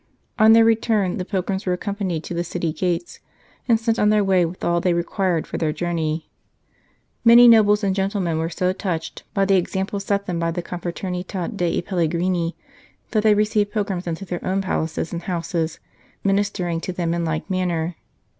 [0.39, 3.19] "On their return the pilgrims were accompanied to the city gates,
[3.67, 6.27] and sent on their way with all they required for their journey....
[7.23, 11.55] Many nobles and gentlemen were so touched by the example set them by the Confraternita
[11.55, 12.57] dei Pellegrini
[13.11, 15.79] that they received pilgrims into their own palaces and houses,
[16.23, 17.95] ministering to them in like manner.